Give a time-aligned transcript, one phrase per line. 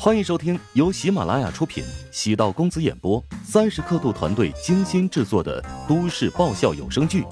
[0.00, 7.22] 欢迎收听由喜马拉雅出品、喜道公子演播、三十刻度团队精心制作的都市爆笑有声剧《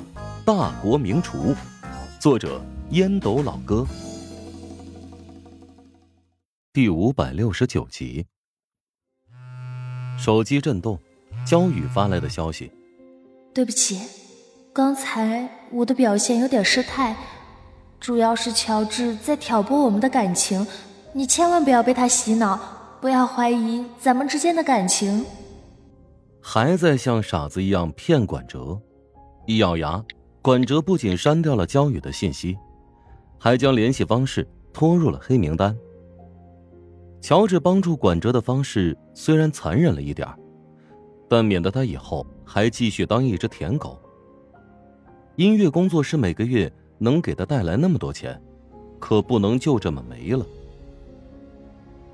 [0.44, 1.54] 大国名厨》，
[2.20, 2.60] 作者
[2.90, 3.86] 烟斗老哥，
[6.72, 8.26] 第五百六十九集。
[10.18, 10.98] 手机震动，
[11.46, 12.72] 焦宇发来的消息
[13.54, 14.00] ：“对不起，
[14.72, 17.16] 刚才我的表现有点失态，
[18.00, 20.66] 主要是乔治在挑拨我们的感情。”
[21.16, 22.60] 你千万不要被他洗脑，
[23.00, 25.24] 不要怀疑咱们之间的感情。
[26.42, 28.78] 还在像傻子一样骗管哲，
[29.46, 30.04] 一咬牙，
[30.42, 32.54] 管哲不仅删掉了焦宇的信息，
[33.38, 35.74] 还将联系方式拖入了黑名单。
[37.22, 40.28] 乔治帮助管哲的方式虽然残忍了一点
[41.30, 43.98] 但免得他以后还继续当一只舔狗。
[45.36, 48.38] 音乐工作室每个月能给他带来那么多钱，
[48.98, 50.44] 可不能就这么没了。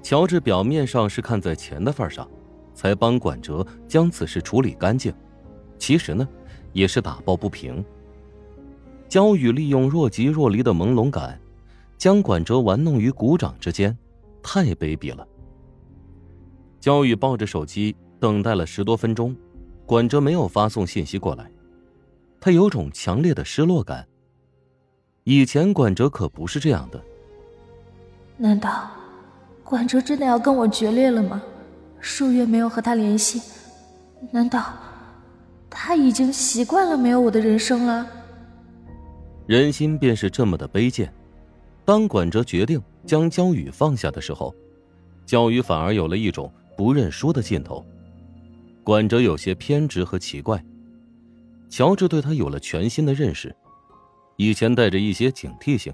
[0.03, 2.29] 乔治表面上是看在钱的份上，
[2.75, 5.15] 才帮管哲将此事处理干净，
[5.79, 6.29] 其实呢，
[6.73, 7.85] 也是打抱不平。
[9.09, 11.41] 焦宇利用若即若离的朦胧感，
[11.97, 13.97] 将管哲玩弄于股掌之间，
[14.43, 15.27] 太卑鄙了。
[16.81, 19.37] 焦宇抱着手机等待了十多分钟，
[19.87, 21.49] 管哲没有发送信息过来，
[22.41, 24.05] 他有种强烈的失落感。
[25.25, 27.01] 以前管哲可不是这样的，
[28.37, 28.91] 难道？
[29.65, 31.43] 管哲真的要跟我决裂了吗？
[32.01, 33.41] 数月没有和他联系，
[34.31, 34.75] 难道
[35.71, 38.07] 他已经习惯了没有我的人生了？
[39.47, 41.13] 人心便是这么的卑贱。
[41.85, 44.55] 当管哲决定将焦宇放下的时候，
[45.25, 47.85] 焦宇反而有了一种不认输的劲头。
[48.85, 50.63] 管哲有些偏执和奇怪，
[51.69, 53.55] 乔治对他有了全新的认识，
[54.37, 55.93] 以前带着一些警惕性，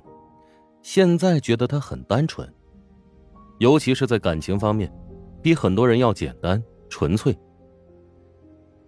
[0.83, 2.51] 现在觉得他很单纯。
[3.59, 4.93] 尤其是在感情方面，
[5.43, 7.37] 比很多人要简单纯粹。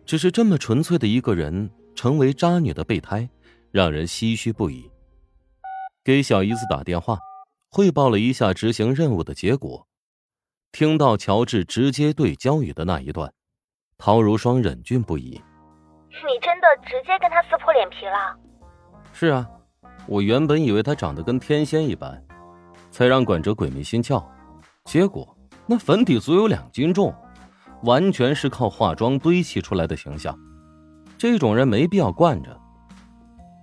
[0.04, 3.28] 只是这么纯粹的一个人，成为渣女的备胎，
[3.70, 4.91] 让人唏嘘不已。
[6.03, 7.19] 给小姨子打电话，
[7.70, 9.86] 汇报了一下执行任务的结果。
[10.72, 13.32] 听到乔治直接对焦宇的那一段，
[13.98, 15.41] 陶如霜忍俊不已。
[16.09, 18.36] 你真的直接跟他撕破脸皮了？
[19.12, 19.48] 是啊，
[20.06, 22.25] 我原本以为他长得跟天仙一般，
[22.91, 24.25] 才让管哲鬼迷心窍。
[24.84, 25.36] 结果
[25.66, 27.14] 那粉底足有两斤重，
[27.82, 30.36] 完全是靠化妆堆砌出来的形象。
[31.18, 32.50] 这种人没必要惯着。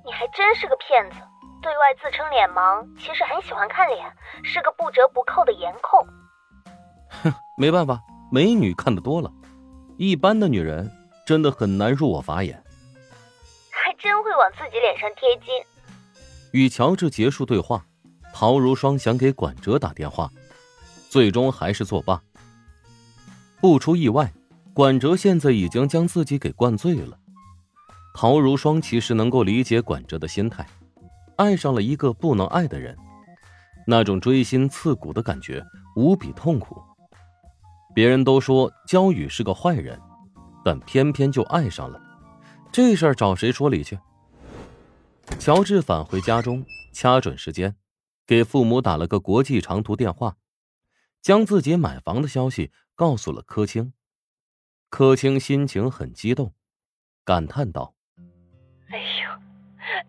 [0.06, 1.18] 你还真是个骗子，
[1.62, 4.06] 对外自称脸盲，其实很喜欢看脸，
[4.44, 6.08] 是个不折不扣的颜控。
[7.10, 8.00] 哼，没办法，
[8.32, 9.30] 美女看得多了，
[9.98, 10.90] 一般的女人
[11.26, 12.64] 真的很难入我法眼。
[13.72, 15.48] 还真会往自己脸上贴金。
[16.54, 17.84] 与乔治结束对话，
[18.34, 20.30] 陶如霜想给管哲打电话。
[21.18, 22.22] 最终还是作罢。
[23.60, 24.32] 不出意外，
[24.72, 27.18] 管哲现在已经将自己给灌醉了。
[28.14, 30.64] 陶如霜其实能够理解管哲的心态，
[31.36, 32.96] 爱上了一个不能爱的人，
[33.88, 36.80] 那种锥心刺骨的感觉无比痛苦。
[37.96, 40.00] 别人都说焦宇是个坏人，
[40.64, 42.00] 但偏偏就爱上了，
[42.72, 43.98] 这事儿找谁说理去？
[45.40, 46.64] 乔治返回家中，
[46.94, 47.76] 掐准时间，
[48.28, 50.36] 给父母打了个国际长途电话。
[51.28, 53.92] 将自己买房的消息告诉了柯青，
[54.90, 56.54] 柯青心情很激动，
[57.26, 57.96] 感叹道
[58.90, 59.30] ：“哎呦，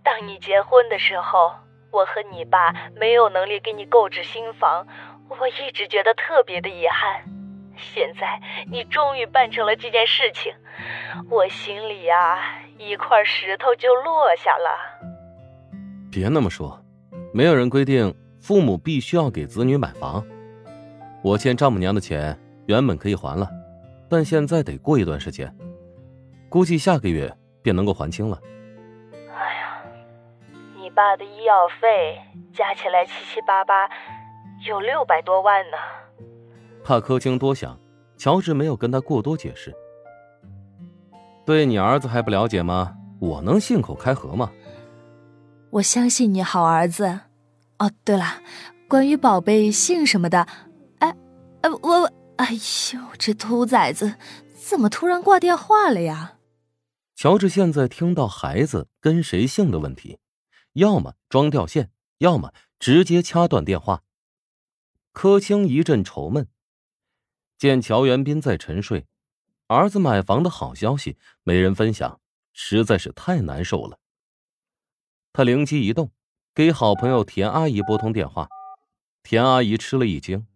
[0.05, 1.51] 当你结婚的时候，
[1.91, 4.87] 我和你爸没有能力给你购置新房，
[5.29, 7.25] 我一直觉得特别的遗憾。
[7.77, 8.41] 现在
[8.71, 10.53] 你终于办成了这件事情，
[11.29, 14.71] 我心里呀一块石头就落下了。
[16.13, 16.81] 别那么说，
[17.35, 20.25] 没有人规定父母必须要给子女买房。”
[21.23, 23.49] 我欠丈母娘的钱原本可以还了，
[24.09, 25.53] 但现在得过一段时间，
[26.49, 28.41] 估计下个月便能够还清了。
[29.13, 29.83] 哎呀，
[30.77, 32.19] 你爸的医药费
[32.55, 33.89] 加起来七七八八
[34.67, 35.77] 有六百多万呢。
[36.85, 37.79] 怕柯青多想，
[38.17, 39.75] 乔治没有跟他过多解释。
[41.45, 42.95] 对你儿子还不了解吗？
[43.21, 44.53] 我能信口开河吗？
[45.71, 47.21] 我相信你好儿子。
[47.79, 48.25] 哦，对了，
[48.89, 50.47] 关于宝贝姓什么的。
[51.63, 54.15] 哎，我我，哎呦，这兔崽子
[54.57, 56.39] 怎么突然挂电话了呀？
[57.17, 60.19] 乔治现在听到孩子跟谁姓的问题，
[60.75, 64.05] 要么装掉线，要么直接掐断电话。
[65.13, 66.47] 柯青一阵愁闷，
[67.57, 69.09] 见乔元斌在沉睡，
[69.67, 72.21] 儿子买房的好消息没人分享，
[72.53, 73.99] 实在是太难受了。
[75.33, 76.13] 他灵机一动，
[76.55, 78.49] 给好朋友田阿姨拨通电话。
[79.25, 80.47] 田阿姨吃了一惊。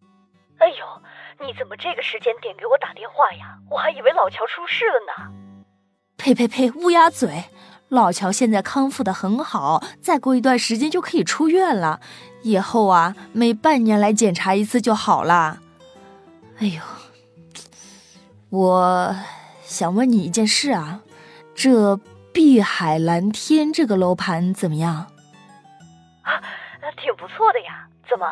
[1.43, 3.59] 你怎么这个时间点给我打电话呀？
[3.69, 5.33] 我还以为老乔出事了呢。
[6.17, 6.71] 呸呸呸！
[6.71, 7.47] 乌鸦嘴！
[7.89, 12.01] 老乔现在康复的很好，再过一段时间就可以出院了。
[12.43, 15.59] 以后啊，每半年来检查一次就好了。
[16.59, 16.81] 哎呦，
[18.51, 19.17] 我
[19.65, 21.03] 想问你一件事啊，
[21.55, 21.97] 这
[22.33, 25.09] 碧海蓝天这个楼盘怎么样？
[26.23, 26.41] 啊，
[26.97, 27.89] 挺不错的呀。
[28.09, 28.27] 怎么，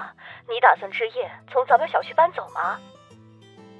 [0.48, 2.78] 你打算置业从咱们小区搬走吗？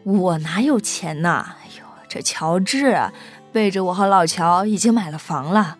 [0.04, 1.56] 我哪有钱呐？
[1.62, 2.96] 哎呦，这乔治
[3.52, 5.78] 背着我和老乔已经买了房了，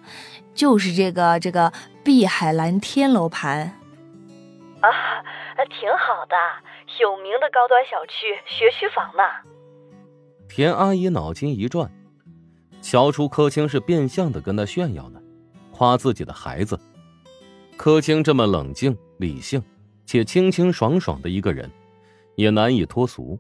[0.55, 1.73] 就是这个这个
[2.05, 3.79] 碧海蓝天楼盘。
[4.81, 4.89] 啊，
[5.69, 6.37] 挺好的，
[7.01, 9.23] 有名的高端小区学区房呢。
[10.49, 11.91] 田阿姨脑筋一转，
[12.83, 15.21] 瞧出柯青是变相的跟他炫耀呢，
[15.73, 16.79] 夸自己的孩子。
[17.77, 19.63] 柯青这么冷静理性。
[20.07, 21.71] 且清清爽爽的一个人，
[22.35, 23.39] 也难以脱俗。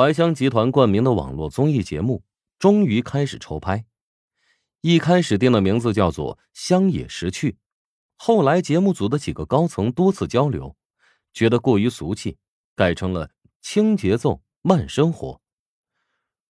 [0.00, 2.22] 怀香集团冠名的网络综艺节目
[2.58, 3.84] 终于开始筹拍，
[4.80, 7.52] 一开始定的名字叫做《乡野识趣》，
[8.16, 10.74] 后来节目组的几个高层多次交流，
[11.34, 12.38] 觉得过于俗气，
[12.74, 13.28] 改成了
[13.60, 15.32] 《轻节奏慢生活》，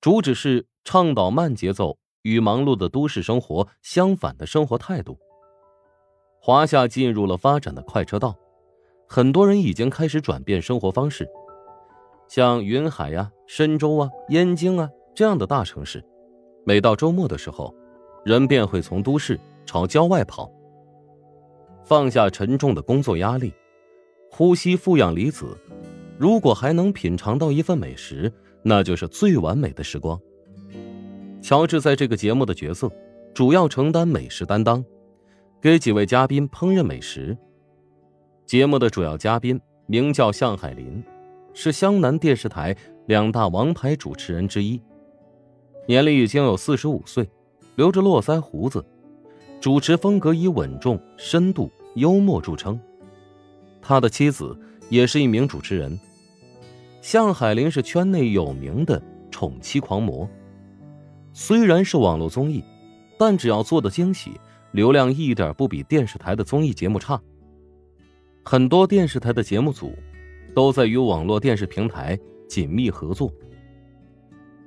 [0.00, 5.18] 主旨是倡导慢节奏与忙碌的都市生活相反的生活态度。
[6.40, 8.38] 华夏进入了发展的快车道。
[9.08, 11.28] 很多人已经开始转变生活方式，
[12.30, 16.00] 像云海呀、深州啊、燕京啊这样的大城市，
[16.64, 17.74] 每到周末的时候，
[18.24, 19.36] 人便会从都市
[19.66, 20.48] 朝郊外跑，
[21.82, 23.52] 放下沉重的工作压力，
[24.30, 25.58] 呼吸负氧离子。
[26.18, 28.32] 如果还能品尝到一份美食，
[28.62, 30.16] 那就是最完美的时光。
[31.42, 32.88] 乔治在这个节目的角色，
[33.34, 34.84] 主要承担美食担当，
[35.60, 37.36] 给几位嘉宾烹饪美食。
[38.46, 41.02] 节目的主要嘉宾名叫向海林，
[41.52, 42.76] 是湘南电视台
[43.06, 44.80] 两大王牌主持人之一，
[45.86, 47.28] 年龄已经有四十五岁，
[47.76, 48.84] 留着络腮胡子，
[49.60, 52.78] 主持风格以稳重、深度、幽默著称。
[53.82, 54.58] 他的妻子
[54.88, 55.98] 也是一名主持人。
[57.00, 60.28] 向海林是圈内有名的宠妻狂魔，
[61.32, 62.62] 虽然是网络综艺，
[63.18, 64.38] 但只要做的惊喜，
[64.72, 67.20] 流量一点不比电视台的综艺节目差。
[68.44, 69.94] 很多电视台的节目组
[70.54, 72.18] 都在与网络电视平台
[72.48, 73.32] 紧密合作。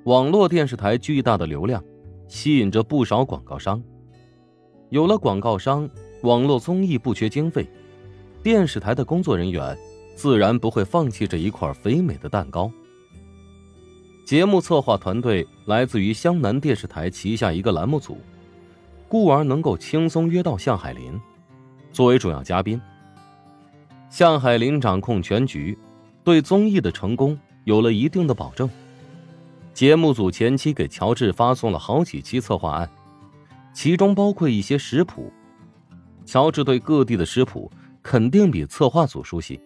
[0.05, 1.83] 网络电视台巨大的流量
[2.27, 3.81] 吸引着不少广告商，
[4.89, 5.89] 有了广告商，
[6.23, 7.69] 网络综艺不缺经费，
[8.41, 9.77] 电视台的工作人员
[10.15, 12.71] 自然不会放弃这一块肥美的蛋糕。
[14.25, 18.17] 节目策划团队来自于湘南电视台旗下一个栏目组，
[19.07, 21.19] 故而能够轻松约到向海林
[21.91, 22.81] 作为主要嘉宾。
[24.13, 25.75] 向海林掌控全局，
[26.23, 28.69] 对综艺的成功有了一定的保证。
[29.73, 32.87] 节目组前期给乔治发送了好几期策划案，
[33.73, 35.33] 其中包括一些食谱。
[36.27, 37.71] 乔治对各地的食谱
[38.03, 39.59] 肯定比策划组熟悉，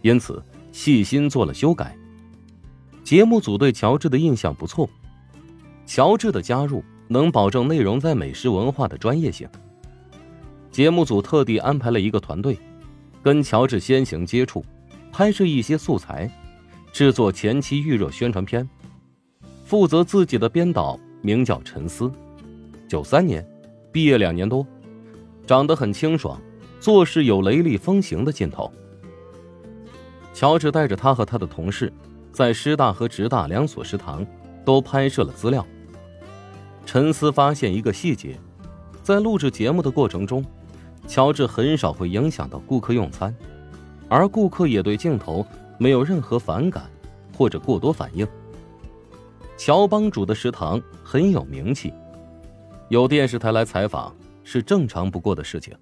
[0.00, 0.40] 因此
[0.70, 1.98] 细心做了修改。
[3.02, 4.88] 节目组对乔治的印象不错，
[5.84, 9.48] 乔治的加入能保证内容在美食文化的专业性。
[10.70, 12.56] 节目组特地安排了一个团队。
[13.26, 14.64] 跟乔治先行接触，
[15.10, 16.30] 拍摄一些素材，
[16.92, 18.70] 制作前期预热宣传片。
[19.64, 22.08] 负责自己的编导名叫陈思，
[22.86, 23.44] 九三年，
[23.90, 24.64] 毕业两年多，
[25.44, 26.40] 长得很清爽，
[26.78, 28.72] 做事有雷厉风行的劲头。
[30.32, 31.92] 乔治带着他和他的同事，
[32.30, 34.24] 在师大和职大两所食堂
[34.64, 35.66] 都拍摄了资料。
[36.84, 38.38] 陈思发现一个细节，
[39.02, 40.44] 在录制节目的过程中。
[41.06, 43.34] 乔治很少会影响到顾客用餐，
[44.08, 45.46] 而顾客也对镜头
[45.78, 46.90] 没有任何反感
[47.36, 48.26] 或者过多反应。
[49.56, 51.92] 乔帮主的食堂很有名气，
[52.88, 55.74] 有电视台来采访是正常不过的事情。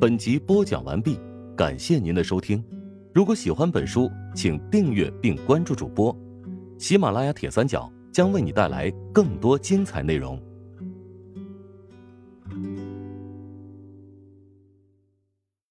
[0.00, 1.18] 本集播讲完毕，
[1.56, 2.62] 感谢您的收听。
[3.12, 6.16] 如果喜欢本书，请订阅并关注主播。
[6.78, 10.40] 喜马拉雅铁三角将为你带来更多精彩内容。